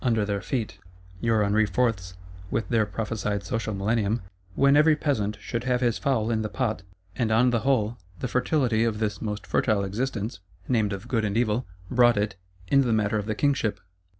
[0.03, 0.79] under their feet;
[1.19, 2.15] your Henri Fourths,
[2.49, 4.19] with their prophesied social millennium,
[4.55, 6.81] "when every peasant should have his fowl in the pot;"
[7.15, 11.37] and on the whole, the fertility of this most fertile Existence (named of Good and
[11.37, 12.35] Evil),—brought it,
[12.67, 13.79] in the matter of the Kingship.